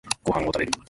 [0.23, 0.71] ご飯を食べる